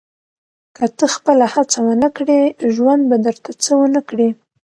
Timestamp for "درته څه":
3.25-3.71